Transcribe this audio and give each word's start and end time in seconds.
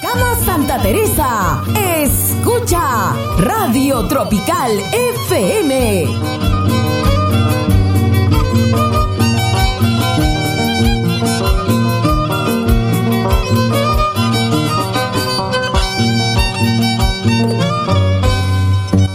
Cama 0.00 0.36
Santa 0.44 0.80
Teresa, 0.80 1.62
escucha 1.76 3.14
Radio 3.38 4.06
Tropical 4.06 4.70
FM. 4.92 6.06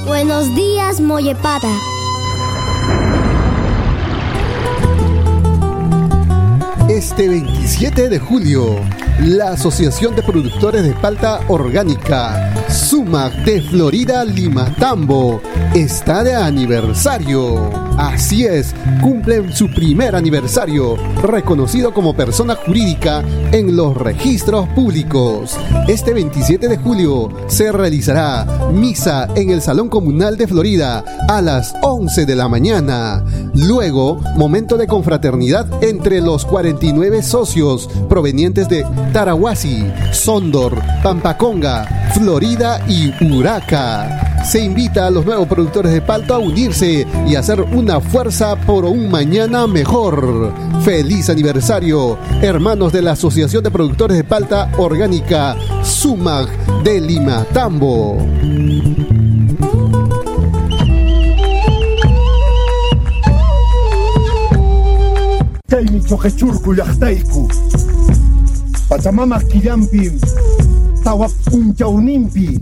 Buenos 0.05 0.53
días, 0.55 0.99
Mollepata. 0.99 1.88
Este 6.99 7.29
27 7.29 8.09
de 8.09 8.19
julio, 8.19 8.75
la 9.21 9.51
Asociación 9.51 10.17
de 10.17 10.21
Productores 10.21 10.83
de 10.83 10.91
Palta 10.95 11.39
Orgánica, 11.47 12.53
Sumac 12.67 13.33
de 13.45 13.61
Florida 13.61 14.25
Limatambo, 14.25 15.41
está 15.73 16.25
de 16.25 16.35
aniversario. 16.35 17.69
Así 17.97 18.45
es, 18.45 18.75
cumplen 19.01 19.53
su 19.53 19.69
primer 19.69 20.13
aniversario, 20.13 20.97
reconocido 21.23 21.93
como 21.93 22.17
persona 22.17 22.55
jurídica 22.55 23.23
en 23.53 23.77
los 23.77 23.95
registros 23.95 24.67
públicos. 24.69 25.57
Este 25.87 26.13
27 26.13 26.67
de 26.67 26.77
julio 26.77 27.29
se 27.47 27.71
realizará 27.71 28.45
misa 28.73 29.29
en 29.35 29.51
el 29.51 29.61
Salón 29.61 29.87
Comunal 29.87 30.35
de 30.35 30.47
Florida 30.47 31.05
a 31.29 31.41
las 31.41 31.73
11 31.81 32.25
de 32.25 32.35
la 32.35 32.49
mañana. 32.49 33.23
Luego, 33.67 34.21
momento 34.37 34.77
de 34.77 34.87
confraternidad 34.87 35.67
entre 35.83 36.21
los 36.21 36.45
49 36.45 37.21
socios 37.21 37.89
provenientes 38.07 38.69
de 38.69 38.85
Tarahuasi, 39.11 39.85
Sondor, 40.13 40.81
Pampaconga, 41.03 42.11
Florida 42.13 42.79
y 42.87 43.11
Huraca. 43.23 44.43
Se 44.45 44.63
invita 44.63 45.07
a 45.07 45.11
los 45.11 45.25
nuevos 45.25 45.47
productores 45.47 45.91
de 45.91 46.01
palto 46.01 46.33
a 46.33 46.39
unirse 46.39 47.05
y 47.27 47.35
hacer 47.35 47.59
una 47.61 47.99
fuerza 47.99 48.55
por 48.55 48.85
un 48.85 49.09
mañana 49.09 49.67
mejor. 49.67 50.53
Feliz 50.85 51.29
aniversario, 51.29 52.17
hermanos 52.41 52.93
de 52.93 53.01
la 53.01 53.11
Asociación 53.11 53.61
de 53.61 53.71
Productores 53.71 54.15
de 54.15 54.23
Palta 54.23 54.71
Orgánica 54.77 55.57
SUMAG 55.83 56.47
de 56.83 57.01
Lima 57.01 57.45
Tambo. 57.51 58.17
Kaymi 66.09 66.17
choqechurku 66.17 66.73
llaqtayku 66.73 67.47
Pachamama 68.89 69.39
killampi 69.39 70.11
Tawap 71.03 71.31
punchawnimpi 71.45 72.59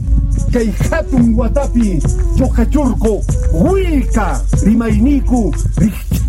Kay 0.52 0.72
hatun 0.92 1.36
watapi 1.36 2.00
choqechurku 2.38 3.24
Willka 3.54 4.42
rimayniku 4.64 5.54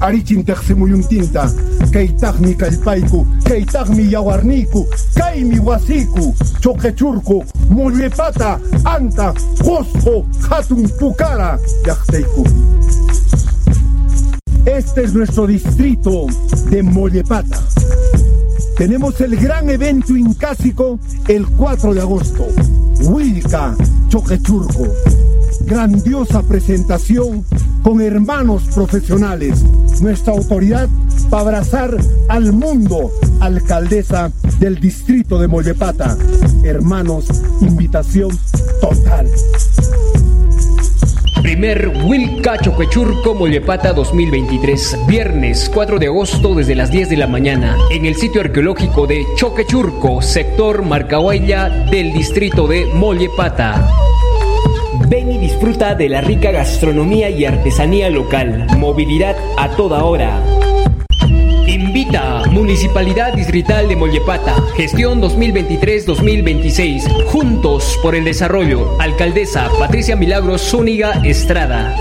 Arichin 0.01 0.45
teqsimuyuntinta. 0.45 1.51
Kaytaqmi 1.93 2.55
kallpayku 2.55 3.27
Kaytaqmi 3.45 4.13
yawarniku 4.13 4.87
Kaymi 5.19 5.59
wasiku. 5.59 6.35
Choqechurku 6.61 7.45
Mullepata 7.71 8.61
Anta 8.85 9.35
Qosqo 9.59 10.25
Hatun 10.51 10.89
pukara 10.99 11.59
llaqtayku 11.85 12.45
Este 14.69 15.05
es 15.05 15.15
nuestro 15.15 15.47
distrito 15.47 16.27
de 16.69 16.83
Mollepata. 16.83 17.59
Tenemos 18.77 19.19
el 19.23 19.35
gran 19.37 19.71
evento 19.71 20.15
incásico 20.15 21.01
el 21.27 21.47
4 21.47 21.95
de 21.95 22.01
agosto. 22.03 22.47
Huilca, 23.01 23.75
Choquechurco. 24.09 24.87
Grandiosa 25.63 26.43
presentación 26.43 27.47
con 27.83 28.03
hermanos 28.03 28.65
profesionales. 28.75 29.65
Nuestra 30.03 30.35
autoridad 30.35 30.87
para 31.31 31.43
abrazar 31.43 31.97
al 32.29 32.53
mundo. 32.53 33.11
Alcaldesa 33.41 34.31
del 34.61 34.79
distrito 34.79 35.41
de 35.41 35.49
Mollepata. 35.49 36.15
Hermanos, 36.63 37.27
invitación 37.63 38.39
total. 38.83 39.29
Primer 41.49 41.89
Wilca 42.05 42.59
Choquechurco 42.59 43.35
Mollepata 43.35 43.95
2023, 43.95 45.07
viernes 45.07 45.71
4 45.73 45.99
de 45.99 46.09
agosto 46.09 46.55
desde 46.55 46.75
las 46.75 46.91
10 46.91 47.09
de 47.09 47.17
la 47.17 47.27
mañana, 47.27 47.75
en 47.91 48.05
el 48.05 48.17
sitio 48.17 48.43
arqueológico 48.43 49.07
de 49.07 49.25
Choquechurco, 49.35 50.21
sector 50.21 50.83
Marcahuaya 50.83 51.71
del 51.71 52.13
distrito 52.13 52.67
de 52.67 52.85
Mollepata. 52.93 53.91
Ven 55.09 55.33
y 55.33 55.39
disfruta 55.39 55.95
de 55.95 56.11
la 56.11 56.21
rica 56.21 56.51
gastronomía 56.51 57.31
y 57.31 57.47
artesanía 57.47 58.11
local, 58.11 58.67
movilidad 58.77 59.35
a 59.57 59.71
toda 59.71 60.05
hora. 60.05 60.43
Municipalidad 62.51 63.35
Distrital 63.35 63.89
de 63.89 63.97
Mollepata, 63.97 64.57
gestión 64.77 65.21
2023-2026, 65.21 67.25
juntos 67.27 67.99
por 68.03 68.15
el 68.15 68.25
desarrollo, 68.25 68.97
alcaldesa 69.01 69.69
Patricia 69.79 70.17
Milagros 70.17 70.63
Zúñiga 70.63 71.21
Estrada. 71.25 71.97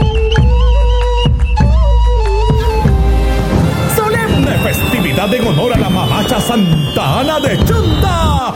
Solemne 3.96 4.52
festividad 4.64 5.34
en 5.34 5.48
honor 5.48 5.74
a 5.74 5.78
la 5.78 5.90
mamacha 5.90 6.40
Santa 6.40 7.20
Ana 7.20 7.40
de 7.40 7.58
Chunta. 7.66 8.47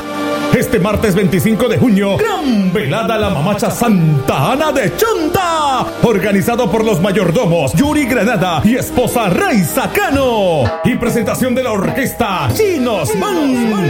Este 0.71 0.81
martes 0.81 1.15
25 1.15 1.67
de 1.67 1.77
junio, 1.77 2.15
gran 2.15 2.71
velada 2.71 3.17
la 3.17 3.29
mamacha 3.29 3.69
Santa 3.69 4.53
Ana 4.53 4.71
de 4.71 4.95
Chunta. 4.95 5.85
Organizado 6.01 6.71
por 6.71 6.85
los 6.85 7.01
mayordomos 7.01 7.73
Yuri 7.73 8.05
Granada 8.05 8.61
y 8.63 8.75
esposa 8.75 9.27
Rey 9.27 9.65
Sacano. 9.65 10.63
Y 10.85 10.95
presentación 10.95 11.53
de 11.53 11.63
la 11.63 11.73
orquesta 11.73 12.47
Chinos 12.53 13.13
Man. 13.17 13.81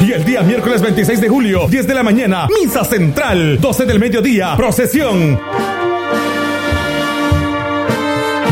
Y 0.00 0.10
el 0.10 0.24
día 0.24 0.42
miércoles 0.42 0.82
26 0.82 1.20
de 1.20 1.28
julio, 1.28 1.68
10 1.68 1.86
de 1.86 1.94
la 1.94 2.02
mañana, 2.02 2.48
misa 2.60 2.84
central, 2.84 3.60
12 3.60 3.86
del 3.86 4.00
mediodía, 4.00 4.56
procesión. 4.56 5.38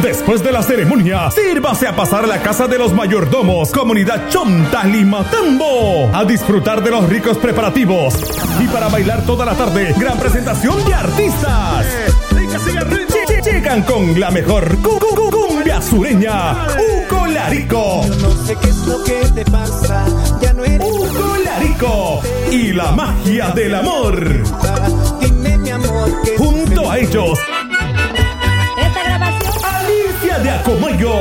Después 0.05 0.43
de 0.45 0.53
la 0.53 0.63
ceremonia, 0.63 1.31
sírvase 1.31 1.89
a 1.89 1.97
pasar 1.97 2.25
a 2.25 2.27
la 2.27 2.39
casa 2.43 2.67
de 2.69 2.77
los 2.77 2.93
mayordomos, 2.93 3.71
comunidad 3.73 4.29
Chonta 4.29 4.85
Limatambo, 4.85 6.11
a 6.13 6.25
disfrutar 6.27 6.85
de 6.85 6.91
los 6.91 7.09
ricos 7.09 7.39
preparativos. 7.39 8.15
Y 8.63 8.69
para 8.69 8.89
bailar 8.89 9.25
toda 9.25 9.47
la 9.47 9.55
tarde, 9.55 9.95
gran 9.99 10.19
presentación 10.19 10.85
de 10.85 10.93
artistas. 10.95 11.87
Lle- 12.31 13.43
Llegan 13.51 13.83
con 13.83 14.19
la 14.21 14.31
mejor 14.31 14.77
cu- 14.83 14.99
cu- 14.99 15.15
cu- 15.17 15.31
cumbia 15.49 15.81
sureña, 15.81 16.53
Uco 17.07 17.27
Larico. 17.27 18.03
No 18.21 18.31
sé 18.45 18.57
Uco 20.81 21.37
Larico 21.45 22.21
y 22.51 22.73
la 22.73 22.93
magia 22.93 23.49
del 23.51 23.75
amor. 23.75 24.43
Junto 26.37 26.91
a 26.91 26.99
ellos, 26.99 27.39
Alicia 30.35 30.39
de 30.39 30.51
Acomayo. 30.51 31.15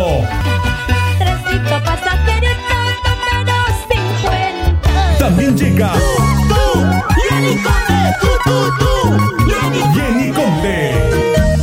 tránsito 1.20 1.84
pasajerito, 1.84 2.78
número 3.06 3.58
50. 3.90 5.18
También 5.20 5.58
llega 5.58 5.94
Jenny 7.30 7.56
Conde, 7.58 8.16
tú, 8.22 8.28
tú, 8.44 8.58
tú. 8.80 8.92
Jenny 9.50 9.82
Jenny 9.94 10.32
Conde. 10.32 10.94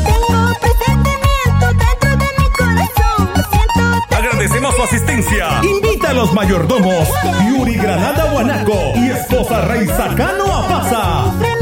Tengo 0.04 0.54
presentimiento 0.60 1.66
dentro 1.66 2.10
de 2.10 2.28
mi 2.38 2.48
corazón. 2.50 3.18
Siento 3.50 4.16
Agradecemos 4.16 4.74
su 4.74 4.82
asistencia. 4.82 5.46
Invita 5.62 6.10
a 6.10 6.14
los 6.14 6.32
mayordomos 6.32 7.08
Yuri 7.48 7.74
Granada 7.76 8.30
Guanaco 8.32 8.92
y 8.96 9.10
esposa 9.10 9.60
Rey 9.62 9.86
Sacano 9.86 10.56
a 10.56 10.68
Pasa. 10.68 11.59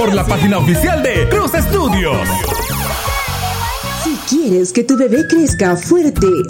Por 0.00 0.14
la 0.14 0.24
página 0.24 0.56
oficial 0.56 1.02
de 1.02 1.28
Cruz 1.28 1.52
Studios. 1.52 2.26
Si 4.02 4.16
quieres 4.34 4.72
que 4.72 4.82
tu 4.82 4.96
bebé 4.96 5.26
crezca 5.28 5.76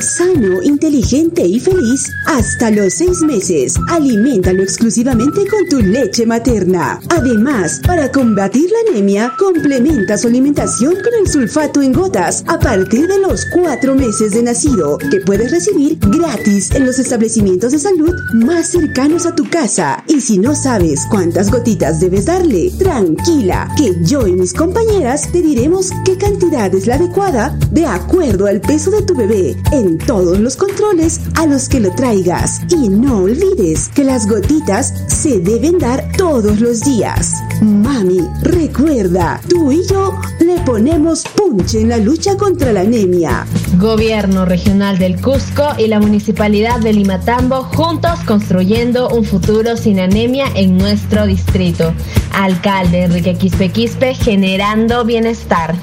sano, 0.01 0.63
inteligente 0.63 1.47
y 1.47 1.61
feliz, 1.61 2.11
hasta 2.27 2.71
los 2.71 2.95
seis 2.95 3.21
meses, 3.21 3.75
aliméntalo 3.89 4.63
exclusivamente 4.63 5.47
con 5.49 5.69
tu 5.69 5.81
leche 5.81 6.27
materna. 6.27 7.01
Además, 7.09 7.81
para 7.87 8.11
combatir 8.11 8.69
la 8.71 8.91
anemia, 8.91 9.33
complementa 9.39 10.19
su 10.19 10.29
alimentación 10.29 10.95
con 10.95 11.15
el 11.21 11.29
sulfato 11.29 11.83
en 11.83 11.93
gotas 11.93 12.45
a 12.49 12.59
partir 12.59 13.07
de 13.07 13.19
los 13.19 13.45
cuatro 13.47 13.95
meses 13.95 14.33
de 14.33 14.43
nacido, 14.43 14.99
que 14.99 15.21
puedes 15.21 15.51
recibir 15.51 15.99
gratis 16.01 16.71
en 16.73 16.87
los 16.87 16.99
establecimientos 16.99 17.73
de 17.73 17.79
salud 17.79 18.15
más 18.35 18.69
cercanos 18.69 19.27
a 19.27 19.35
tu 19.35 19.49
casa. 19.49 20.03
Y 20.09 20.21
si 20.21 20.39
no 20.39 20.55
sabes 20.55 21.07
cuántas 21.09 21.51
gotitas 21.51 22.01
debes 22.01 22.27
darle, 22.27 22.71
tranquila, 22.79 23.69
que 23.77 23.95
yo 24.03 24.27
y 24.27 24.33
mis 24.33 24.53
compañeras 24.53 25.31
te 25.31 25.43
diremos 25.43 25.91
qué 26.05 26.17
cantidad 26.17 26.75
es 26.75 26.87
la 26.87 26.97
adecuada 26.97 27.57
de 27.71 27.87
acuerdo 27.87 28.47
al 28.47 28.61
peso 28.61 28.91
de 28.91 29.03
tu 29.03 29.15
bebé 29.15 29.60
en 29.73 29.99
todos 29.99 30.39
los 30.39 30.57
controles 30.57 31.21
a 31.37 31.47
los 31.47 31.69
que 31.69 31.81
lo 31.81 31.95
traigas. 31.95 32.61
Y 32.71 32.89
no 32.89 33.23
olvides 33.23 33.89
que 33.89 34.05
las 34.05 34.29
gotitas 34.29 34.93
se 35.09 35.41
deben 35.41 35.79
dar 35.79 36.11
todos 36.17 36.61
los 36.61 36.81
días. 36.81 37.35
Mami, 37.63 38.21
recuerda, 38.43 39.41
tú 39.49 39.71
y 39.71 39.87
yo 39.87 40.19
le 40.41 40.59
ponemos 40.61 41.25
punche 41.37 41.81
en 41.81 41.91
la 41.91 41.99
lucha 41.99 42.37
contra 42.37 42.73
la 42.73 42.81
anemia. 42.81 43.47
Gobierno 43.79 44.45
Regional 44.45 44.99
del 44.99 45.21
Cusco 45.21 45.65
y 45.79 45.87
la 45.87 46.01
Municipalidad 46.01 46.81
de 46.81 46.93
Limatambo 46.93 47.65
juntos 47.65 48.19
construyendo 48.27 49.09
un 49.09 49.25
futuro 49.25 49.77
sin 49.77 50.01
anemia 50.01 50.47
en 50.55 50.77
nuestro 50.79 51.27
distrito. 51.27 51.93
Alcalde 52.33 53.05
Enrique 53.05 53.35
Quispe 53.35 53.71
Quispe 53.71 54.15
generando 54.15 55.05
bienestar. 55.05 55.75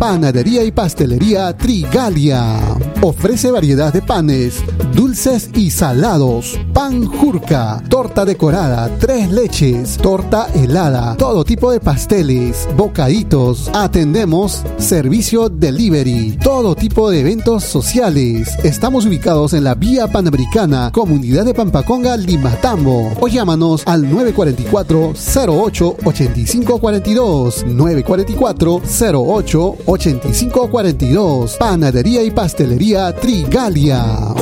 Panadería 0.00 0.64
y 0.64 0.72
pastelería 0.72 1.54
Trigalia. 1.54 2.58
Ofrece 3.02 3.50
variedad 3.50 3.94
de 3.94 4.02
panes, 4.02 4.62
dulces 4.94 5.48
y 5.54 5.70
salados. 5.70 6.58
Pan 6.74 7.06
jurca, 7.06 7.82
torta 7.88 8.26
decorada, 8.26 8.94
tres 8.98 9.32
leches, 9.32 9.96
torta 9.96 10.50
helada, 10.52 11.16
todo 11.16 11.42
tipo 11.42 11.72
de 11.72 11.80
pasteles, 11.80 12.68
bocaditos. 12.76 13.70
Atendemos 13.72 14.62
servicio 14.76 15.48
delivery, 15.48 16.36
todo 16.42 16.74
tipo 16.74 17.10
de 17.10 17.20
eventos 17.20 17.64
sociales. 17.64 18.50
Estamos 18.64 19.06
ubicados 19.06 19.54
en 19.54 19.64
la 19.64 19.74
Vía 19.74 20.06
Panamericana, 20.06 20.90
Comunidad 20.92 21.46
de 21.46 21.54
Pampaconga, 21.54 22.18
Limatambo. 22.18 23.14
O 23.18 23.28
llámanos 23.28 23.82
al 23.86 24.02
944 24.10 25.14
08 25.48 25.96
8542 26.04 27.64
944 27.66 28.82
08 29.14 29.76
8542 29.86 31.56
Panadería 31.56 32.22
y 32.22 32.30
Pastelería 32.30 32.89
Trigalia. 32.90 34.34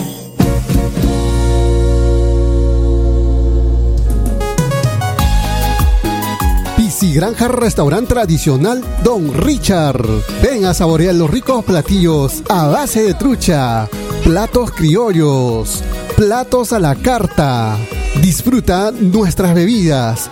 Granja 7.13 7.49
Restaurante 7.49 8.15
Tradicional 8.15 8.83
Don 9.03 9.33
Richard. 9.35 10.07
Ven 10.43 10.65
a 10.65 10.73
saborear 10.73 11.15
los 11.15 11.31
ricos 11.31 11.65
platillos 11.65 12.43
a 12.49 12.67
base 12.69 13.03
de 13.03 13.15
trucha, 13.15 13.89
platos 14.25 14.71
criollos, 14.73 15.83
platos 16.17 16.73
a 16.73 16.79
la 16.79 16.95
carta. 16.95 17.77
Disfruta 18.23 18.93
nuestras 18.93 19.55
bebidas, 19.55 20.31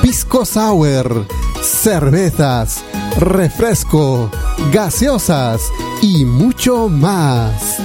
pisco 0.00 0.44
sour, 0.44 1.26
cervezas, 1.62 2.82
refresco, 3.18 4.30
gaseosas 4.72 5.60
y 6.00 6.24
mucho 6.24 6.88
más. 6.88 7.78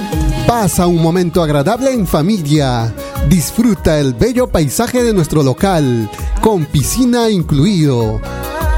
Pasa 0.46 0.86
un 0.86 1.02
momento 1.02 1.42
agradable 1.42 1.92
en 1.92 2.06
familia. 2.06 2.94
Disfruta 3.28 3.98
el 3.98 4.14
bello 4.14 4.48
paisaje 4.48 5.02
de 5.02 5.12
nuestro 5.12 5.42
local, 5.42 6.10
con 6.40 6.64
piscina 6.64 7.30
incluido. 7.30 8.20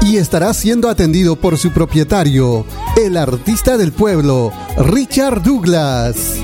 Y 0.01 0.17
estará 0.17 0.53
siendo 0.53 0.89
atendido 0.89 1.35
por 1.35 1.57
su 1.57 1.71
propietario, 1.71 2.65
el 2.97 3.17
artista 3.17 3.77
del 3.77 3.91
pueblo, 3.91 4.51
Richard 4.77 5.43
Douglas. 5.43 6.37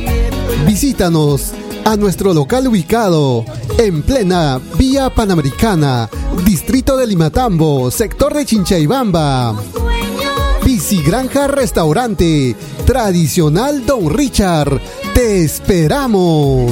Visítanos 0.65 1.53
a 1.83 1.95
nuestro 1.95 2.33
local 2.33 2.67
ubicado 2.67 3.45
en 3.79 4.03
plena 4.03 4.59
Vía 4.77 5.09
Panamericana, 5.09 6.09
Distrito 6.45 6.97
de 6.97 7.07
Limatambo, 7.07 7.89
sector 7.91 8.33
de 8.33 8.45
Chinchaibamba. 8.45 9.55
Granja 11.01 11.47
Restaurante, 11.47 12.53
tradicional 12.85 13.85
Don 13.85 14.09
Richard. 14.09 14.81
Te 15.13 15.41
esperamos. 15.41 16.69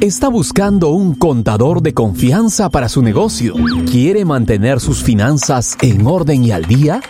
¿Está 0.00 0.28
buscando 0.28 0.90
un 0.90 1.14
contador 1.14 1.80
de 1.80 1.94
confianza 1.94 2.68
para 2.68 2.90
su 2.90 3.00
negocio? 3.00 3.54
¿Quiere 3.90 4.26
mantener 4.26 4.80
sus 4.80 5.02
finanzas 5.02 5.78
en 5.80 6.06
orden 6.06 6.44
y 6.44 6.52
al 6.52 6.66
día? 6.66 7.00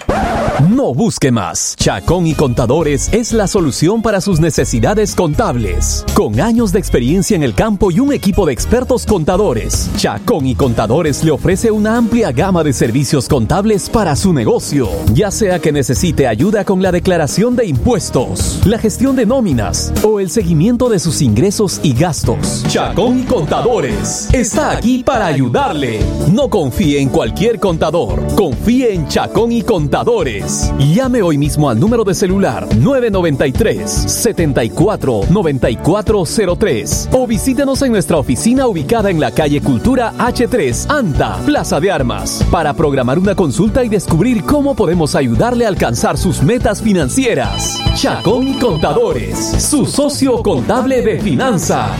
No 0.68 0.92
busque 0.92 1.32
más. 1.32 1.74
Chacón 1.76 2.26
y 2.26 2.34
Contadores 2.34 3.08
es 3.12 3.32
la 3.32 3.46
solución 3.46 4.02
para 4.02 4.20
sus 4.20 4.40
necesidades 4.40 5.14
contables. 5.14 6.04
Con 6.14 6.38
años 6.38 6.70
de 6.72 6.78
experiencia 6.78 7.34
en 7.34 7.42
el 7.42 7.54
campo 7.54 7.90
y 7.90 7.98
un 7.98 8.12
equipo 8.12 8.44
de 8.44 8.52
expertos 8.52 9.06
contadores, 9.06 9.88
Chacón 9.96 10.46
y 10.46 10.54
Contadores 10.54 11.24
le 11.24 11.30
ofrece 11.30 11.70
una 11.70 11.96
amplia 11.96 12.30
gama 12.32 12.62
de 12.62 12.74
servicios 12.74 13.26
contables 13.26 13.88
para 13.88 14.14
su 14.16 14.34
negocio. 14.34 14.90
Ya 15.14 15.30
sea 15.30 15.60
que 15.60 15.72
necesite 15.72 16.26
ayuda 16.28 16.66
con 16.66 16.82
la 16.82 16.92
declaración 16.92 17.56
de 17.56 17.64
impuestos, 17.64 18.60
la 18.66 18.78
gestión 18.78 19.16
de 19.16 19.24
nóminas 19.24 19.94
o 20.02 20.20
el 20.20 20.28
seguimiento 20.28 20.90
de 20.90 20.98
sus 20.98 21.22
ingresos 21.22 21.80
y 21.82 21.94
gastos. 21.94 22.64
Chacón 22.68 23.20
y 23.20 23.22
Contadores 23.22 24.28
está 24.34 24.72
aquí 24.72 25.02
para 25.04 25.26
ayudarle. 25.26 26.00
No 26.30 26.50
confíe 26.50 27.00
en 27.00 27.08
cualquier 27.08 27.58
contador. 27.58 28.22
Confíe 28.36 28.92
en 28.92 29.08
Chacón 29.08 29.52
y 29.52 29.62
Contadores. 29.62 30.49
Llame 30.78 31.22
hoy 31.22 31.38
mismo 31.38 31.70
al 31.70 31.78
número 31.78 32.02
de 32.02 32.12
celular 32.12 32.66
993 32.76 33.88
74 33.88 35.20
9403 35.30 37.08
o 37.12 37.26
visítenos 37.26 37.82
en 37.82 37.92
nuestra 37.92 38.16
oficina 38.16 38.66
ubicada 38.66 39.10
en 39.10 39.20
la 39.20 39.30
calle 39.30 39.60
Cultura 39.60 40.12
H3 40.18 40.90
Anta, 40.90 41.36
Plaza 41.46 41.78
de 41.78 41.92
Armas, 41.92 42.44
para 42.50 42.74
programar 42.74 43.18
una 43.18 43.36
consulta 43.36 43.84
y 43.84 43.88
descubrir 43.88 44.42
cómo 44.42 44.74
podemos 44.74 45.14
ayudarle 45.14 45.66
a 45.66 45.68
alcanzar 45.68 46.18
sus 46.18 46.42
metas 46.42 46.82
financieras. 46.82 47.78
Chacón 47.94 48.58
Contadores, 48.58 49.38
su 49.38 49.86
socio 49.86 50.42
contable 50.42 51.02
de 51.02 51.20
finanza. 51.20 51.90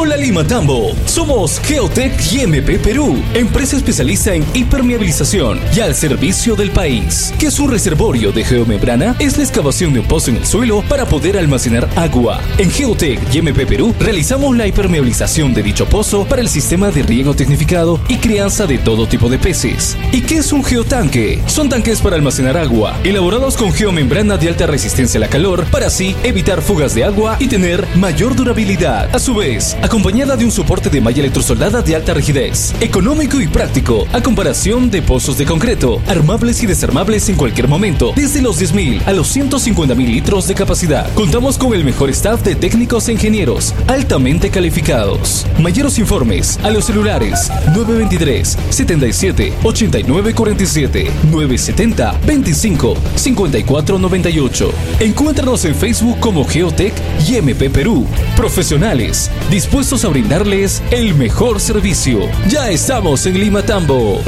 Hola 0.00 0.16
Lima 0.16 0.46
Tambo, 0.46 0.94
somos 1.06 1.60
Geotech 1.60 2.16
GMP 2.30 2.80
Perú, 2.80 3.20
empresa 3.34 3.76
especialista 3.76 4.32
en 4.32 4.44
impermeabilización 4.54 5.58
y 5.74 5.80
al 5.80 5.96
servicio 5.96 6.54
del 6.54 6.70
país. 6.70 7.34
¿Qué 7.36 7.46
es 7.46 7.58
un 7.58 7.68
reservorio 7.68 8.30
de 8.30 8.44
geomembrana? 8.44 9.16
Es 9.18 9.36
la 9.36 9.42
excavación 9.42 9.92
de 9.92 9.98
un 9.98 10.06
pozo 10.06 10.30
en 10.30 10.36
el 10.36 10.46
suelo 10.46 10.84
para 10.88 11.04
poder 11.04 11.36
almacenar 11.36 11.88
agua. 11.96 12.40
En 12.58 12.70
Geotech 12.70 13.18
GMP 13.34 13.66
Perú 13.66 13.92
realizamos 13.98 14.56
la 14.56 14.68
impermeabilización 14.68 15.52
de 15.52 15.64
dicho 15.64 15.84
pozo 15.86 16.24
para 16.26 16.42
el 16.42 16.48
sistema 16.48 16.92
de 16.92 17.02
riego 17.02 17.34
tecnificado 17.34 17.98
y 18.06 18.18
crianza 18.18 18.68
de 18.68 18.78
todo 18.78 19.08
tipo 19.08 19.28
de 19.28 19.40
peces. 19.40 19.96
¿Y 20.12 20.20
qué 20.20 20.36
es 20.36 20.52
un 20.52 20.62
geotanque? 20.62 21.42
Son 21.48 21.68
tanques 21.68 22.00
para 22.00 22.14
almacenar 22.14 22.56
agua, 22.56 22.96
elaborados 23.02 23.56
con 23.56 23.72
geomembrana 23.72 24.36
de 24.36 24.46
alta 24.46 24.68
resistencia 24.68 25.18
a 25.18 25.22
la 25.22 25.28
calor 25.28 25.64
para 25.72 25.88
así 25.88 26.14
evitar 26.22 26.62
fugas 26.62 26.94
de 26.94 27.02
agua 27.02 27.36
y 27.40 27.48
tener 27.48 27.84
mayor 27.96 28.36
durabilidad. 28.36 29.12
A 29.12 29.18
su 29.18 29.34
vez, 29.34 29.76
acompañada 29.88 30.36
de 30.36 30.44
un 30.44 30.50
soporte 30.50 30.90
de 30.90 31.00
malla 31.00 31.20
electrosoldada 31.20 31.80
de 31.80 31.96
alta 31.96 32.12
rigidez, 32.12 32.74
económico 32.78 33.40
y 33.40 33.48
práctico, 33.48 34.06
a 34.12 34.22
comparación 34.22 34.90
de 34.90 35.00
pozos 35.00 35.38
de 35.38 35.46
concreto, 35.46 36.02
armables 36.06 36.62
y 36.62 36.66
desarmables 36.66 37.26
en 37.30 37.36
cualquier 37.36 37.68
momento, 37.68 38.12
desde 38.14 38.42
los 38.42 38.60
10.000 38.60 39.06
a 39.06 39.14
los 39.14 39.34
150.000 39.34 39.96
litros 39.96 40.46
de 40.46 40.54
capacidad. 40.54 41.10
Contamos 41.14 41.56
con 41.56 41.72
el 41.72 41.84
mejor 41.84 42.10
staff 42.10 42.42
de 42.42 42.54
técnicos 42.54 43.08
e 43.08 43.12
ingenieros, 43.12 43.74
altamente 43.86 44.50
calificados. 44.50 45.46
Mayores 45.58 45.98
informes 45.98 46.60
a 46.62 46.68
los 46.68 46.84
celulares 46.84 47.50
923 47.74 48.58
77 48.68 49.54
89 49.64 50.34
47 50.34 51.10
970 51.30 52.12
25 52.26 52.94
54 53.14 53.98
98. 53.98 54.70
Encuéntranos 55.00 55.64
en 55.64 55.74
Facebook 55.74 56.20
como 56.20 56.44
Geotech 56.44 56.92
y 57.26 57.36
MP 57.36 57.70
Perú. 57.70 58.06
Profesionales 58.36 59.30
a 59.78 60.08
brindarles 60.08 60.82
el 60.90 61.14
mejor 61.14 61.60
servicio. 61.60 62.28
Ya 62.48 62.68
estamos 62.68 63.26
en 63.26 63.38
Lima 63.38 63.62
Tambo. 63.62 64.20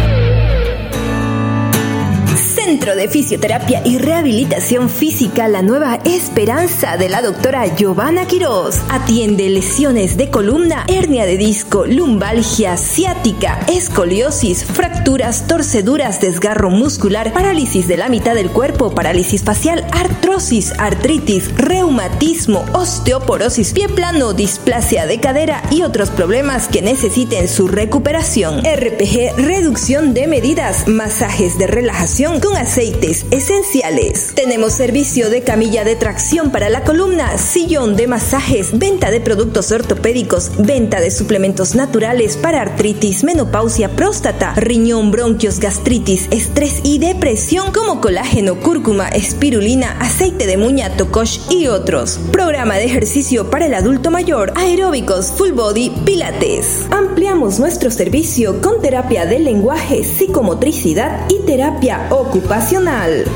Centro 2.81 2.97
de 2.97 3.09
Fisioterapia 3.09 3.83
y 3.85 3.99
Rehabilitación 3.99 4.89
Física 4.89 5.49
La 5.49 5.61
Nueva 5.61 5.99
Esperanza 6.07 6.97
de 6.97 7.11
la 7.11 7.21
doctora 7.21 7.67
Giovanna 7.77 8.27
Quiroz. 8.27 8.81
Atiende 8.89 9.51
lesiones 9.51 10.17
de 10.17 10.31
columna, 10.31 10.87
hernia 10.89 11.27
de 11.27 11.37
disco, 11.37 11.85
lumbalgia 11.85 12.79
ciática, 12.79 13.61
escoliosis, 13.69 14.65
fracturas, 14.65 15.47
torceduras, 15.47 16.23
desgarro 16.23 16.71
muscular, 16.71 17.35
parálisis 17.35 17.87
de 17.87 17.99
la 17.99 18.09
mitad 18.09 18.35
del 18.35 18.49
cuerpo, 18.49 18.95
parálisis 18.95 19.45
facial, 19.45 19.85
artrosis, 19.93 20.73
artritis, 20.79 21.55
reumatismo, 21.59 22.65
osteoporosis, 22.73 23.75
pie 23.75 23.91
plano, 23.91 24.33
displasia 24.33 25.05
de 25.05 25.21
cadera 25.21 25.63
y 25.71 25.83
otros 25.83 26.09
problemas 26.09 26.69
que 26.69 26.81
necesiten 26.81 27.47
su 27.47 27.69
recuperación. 27.69 28.61
RPG, 28.61 29.37
reducción 29.37 30.15
de 30.15 30.27
medidas, 30.27 30.89
masajes 30.89 31.59
de 31.59 31.67
relajación 31.67 32.41
con 32.41 32.57
aceites 32.71 33.27
esenciales. 33.33 34.33
Tenemos 34.37 34.75
servicio 34.75 35.29
de 35.29 35.43
camilla 35.43 35.83
de 35.83 35.97
tracción 35.97 36.53
para 36.53 36.69
la 36.69 36.85
columna, 36.85 37.37
sillón 37.37 37.97
de 37.97 38.07
masajes, 38.07 38.79
venta 38.79 39.11
de 39.11 39.21
productos 39.21 39.73
ortopédicos, 39.73 40.53
venta 40.57 41.01
de 41.01 41.11
suplementos 41.11 41.75
naturales 41.75 42.37
para 42.37 42.61
artritis, 42.63 43.25
menopausia, 43.25 43.97
próstata, 43.97 44.55
riñón, 44.55 45.11
bronquios, 45.11 45.59
gastritis, 45.59 46.29
estrés 46.31 46.79
y 46.85 47.01
depresión 47.01 47.73
como 47.73 48.01
colágeno, 48.01 48.61
cúrcuma, 48.61 49.09
espirulina, 49.09 49.97
aceite 49.99 50.47
de 50.47 50.57
muña, 50.57 50.97
tocosh 50.97 51.41
y 51.51 51.67
otros. 51.67 52.21
Programa 52.31 52.77
de 52.77 52.85
ejercicio 52.85 53.51
para 53.51 53.67
el 53.67 53.75
adulto 53.75 54.13
mayor, 54.13 54.53
aeróbicos, 54.55 55.33
full 55.33 55.51
body, 55.51 55.91
pilates. 56.05 56.87
Ampliamos 56.93 57.59
nuestro 57.59 57.91
servicio 57.91 58.63
con 58.63 58.81
terapia 58.81 59.27
del 59.27 59.43
lenguaje, 59.43 60.05
psicomotricidad 60.05 61.29
y 61.29 61.45
terapia 61.45 62.07
ocupacional. 62.11 62.60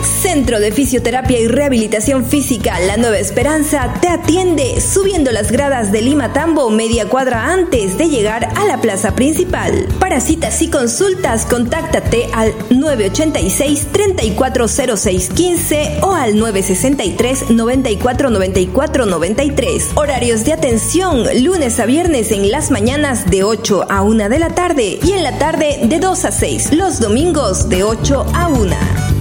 Centro 0.03 0.61
de 0.61 0.71
Fisioterapia 0.71 1.41
y 1.41 1.49
Rehabilitación 1.49 2.27
Física 2.27 2.79
La 2.81 2.99
Nueva 2.99 3.17
Esperanza 3.19 3.95
te 4.01 4.09
atiende 4.09 4.83
subiendo 4.83 5.33
las 5.33 5.51
gradas 5.51 5.91
de 5.93 6.03
Lima 6.03 6.35
Tambo 6.35 6.69
media 6.69 7.09
cuadra 7.09 7.51
antes 7.53 7.97
de 7.97 8.11
llegar 8.11 8.51
a 8.55 8.67
la 8.67 8.83
plaza 8.83 9.15
principal. 9.15 9.89
Para 9.99 10.21
citas 10.21 10.61
y 10.61 10.69
consultas, 10.69 11.47
contáctate 11.47 12.29
al 12.35 12.53
986 12.69 13.87
340615 13.93 16.01
o 16.03 16.13
al 16.13 16.39
963 16.39 17.51
9494 17.51 19.07
93. 19.07 19.93
Horarios 19.95 20.45
de 20.45 20.53
atención 20.53 21.25
lunes 21.43 21.81
a 21.81 21.87
viernes 21.87 22.31
en 22.31 22.51
las 22.51 22.71
mañanas 22.71 23.31
de 23.31 23.43
8 23.43 23.87
a 23.89 24.03
1 24.03 24.29
de 24.29 24.39
la 24.39 24.51
tarde 24.51 24.99
y 25.03 25.13
en 25.13 25.23
la 25.23 25.39
tarde 25.39 25.79
de 25.85 25.99
2 25.99 26.25
a 26.27 26.31
6. 26.31 26.75
Los 26.75 27.01
domingos 27.01 27.71
de 27.71 27.85
8 27.85 28.27
a 28.35 28.49
1. 28.49 29.14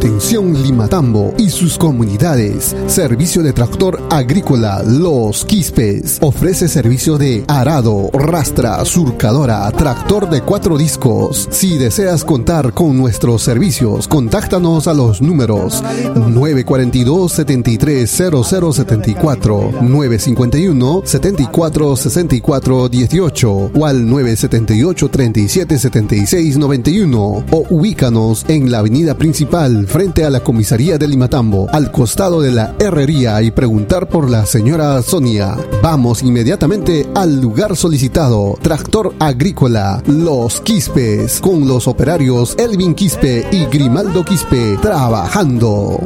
Atención 0.00 0.54
Limatambo 0.54 1.34
y 1.36 1.50
sus 1.50 1.76
comunidades. 1.76 2.74
Servicio 2.86 3.42
de 3.42 3.52
tractor 3.52 4.00
agrícola 4.08 4.82
Los 4.82 5.44
Quispes. 5.44 6.16
Ofrece 6.22 6.68
servicio 6.68 7.18
de 7.18 7.44
arado, 7.46 8.08
rastra, 8.14 8.82
surcadora, 8.86 9.70
tractor 9.72 10.30
de 10.30 10.40
cuatro 10.40 10.78
discos. 10.78 11.48
Si 11.50 11.76
deseas 11.76 12.24
contar 12.24 12.72
con 12.72 12.96
nuestros 12.96 13.42
servicios, 13.42 14.08
contáctanos 14.08 14.88
a 14.88 14.94
los 14.94 15.20
números 15.20 15.82
942 16.14 17.32
730074 17.32 19.72
951 19.82 21.02
74 21.04 21.96
64 21.96 22.88
18 22.88 23.70
o 23.74 23.84
al 23.84 24.08
978 24.08 25.10
37 25.10 25.78
76 25.78 26.56
91 26.56 27.44
o 27.50 27.66
ubícanos 27.68 28.46
en 28.48 28.70
la 28.70 28.78
avenida 28.78 29.14
principal 29.14 29.88
frente 29.90 30.24
a 30.24 30.30
la 30.30 30.40
comisaría 30.40 30.98
de 30.98 31.08
Limatambo, 31.08 31.68
al 31.72 31.90
costado 31.90 32.40
de 32.40 32.52
la 32.52 32.74
herrería 32.78 33.42
y 33.42 33.50
preguntar 33.50 34.08
por 34.08 34.30
la 34.30 34.46
señora 34.46 35.02
Sonia. 35.02 35.56
Vamos 35.82 36.22
inmediatamente 36.22 37.08
al 37.14 37.40
lugar 37.40 37.76
solicitado, 37.76 38.56
Tractor 38.62 39.14
Agrícola, 39.18 40.00
Los 40.06 40.60
Quispes, 40.60 41.40
con 41.40 41.66
los 41.66 41.88
operarios 41.88 42.54
Elvin 42.56 42.94
Quispe 42.94 43.48
y 43.50 43.64
Grimaldo 43.66 44.24
Quispe 44.24 44.78
trabajando. 44.80 45.98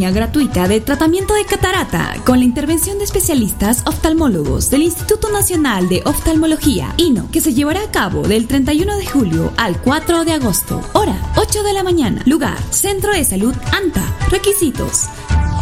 Gratuita 0.00 0.68
de 0.68 0.80
tratamiento 0.80 1.34
de 1.34 1.44
catarata 1.44 2.14
con 2.24 2.38
la 2.38 2.44
intervención 2.44 2.98
de 2.98 3.04
especialistas 3.04 3.82
oftalmólogos 3.86 4.70
del 4.70 4.82
Instituto 4.82 5.30
Nacional 5.30 5.88
de 5.88 6.02
Oftalmología, 6.06 6.94
INO, 6.96 7.30
que 7.30 7.42
se 7.42 7.52
llevará 7.52 7.82
a 7.82 7.90
cabo 7.90 8.22
del 8.22 8.46
31 8.46 8.96
de 8.96 9.06
julio 9.06 9.52
al 9.58 9.80
4 9.80 10.24
de 10.24 10.32
agosto. 10.32 10.80
Hora 10.94 11.32
8 11.36 11.62
de 11.62 11.72
la 11.74 11.82
mañana. 11.82 12.22
Lugar 12.24 12.58
Centro 12.70 13.12
de 13.12 13.24
Salud 13.24 13.54
ANTA. 13.72 14.02
Requisitos. 14.30 15.08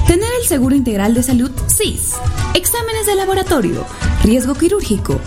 Tener 0.06 0.28
el 0.40 0.46
seguro 0.46 0.76
integral 0.76 1.12
de 1.14 1.22
salud 1.22 1.50
SIS. 1.66 2.14
Exámenes 2.54 3.06
de 3.06 3.16
laboratorio. 3.16 3.84
Riesgo 4.22 4.54
quirúrgico. 4.54 5.20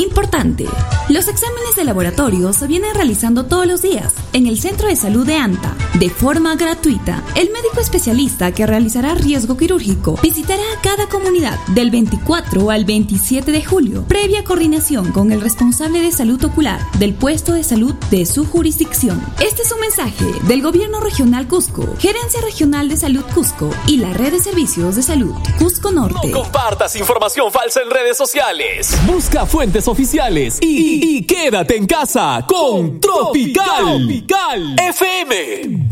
Importante. 0.00 0.64
Los 1.10 1.28
exámenes 1.28 1.76
de 1.76 1.84
laboratorio 1.84 2.54
se 2.54 2.66
vienen 2.66 2.94
realizando 2.94 3.44
todos 3.44 3.66
los 3.66 3.82
días 3.82 4.14
en 4.32 4.46
el 4.46 4.58
Centro 4.58 4.88
de 4.88 4.96
Salud 4.96 5.26
de 5.26 5.36
ANTA, 5.36 5.76
de 5.98 6.08
forma 6.08 6.54
gratuita. 6.54 7.22
El 7.34 7.50
médico 7.50 7.80
especialista 7.80 8.50
que 8.52 8.66
realizará 8.66 9.14
riesgo 9.14 9.58
quirúrgico 9.58 10.18
visitará 10.22 10.62
cada 10.82 11.06
comunidad 11.08 11.58
del 11.74 11.90
24 11.90 12.70
al 12.70 12.86
27 12.86 13.52
de 13.52 13.62
julio, 13.62 14.04
previa 14.08 14.42
coordinación 14.42 15.12
con 15.12 15.32
el 15.32 15.42
responsable 15.42 16.00
de 16.00 16.12
salud 16.12 16.42
ocular 16.44 16.80
del 16.98 17.12
puesto 17.12 17.52
de 17.52 17.62
salud 17.62 17.94
de 18.10 18.24
su 18.24 18.46
jurisdicción. 18.46 19.22
Este 19.40 19.62
es 19.62 19.72
un 19.72 19.80
mensaje 19.80 20.24
del 20.46 20.62
Gobierno 20.62 21.00
Regional 21.00 21.46
Cusco, 21.46 21.86
Gerencia 21.98 22.40
Regional 22.40 22.88
de 22.88 22.96
Salud 22.96 23.24
Cusco 23.34 23.68
y 23.86 23.98
la 23.98 24.14
Red 24.14 24.32
de 24.32 24.40
Servicios 24.40 24.96
de 24.96 25.02
Salud 25.02 25.34
Cusco 25.58 25.92
Norte. 25.92 26.28
No 26.28 26.42
compartas 26.42 26.96
información 26.96 27.52
falsa 27.52 27.82
en 27.82 27.90
redes 27.90 28.16
sociales. 28.16 28.96
Busca 29.06 29.44
fuentes 29.44 29.89
oficiales 29.90 30.58
y, 30.62 31.16
y 31.16 31.22
quédate 31.24 31.76
en 31.76 31.86
casa 31.86 32.44
con 32.46 33.00
Tropical, 33.00 34.06
Tropical 34.06 34.76
FM. 34.78 35.90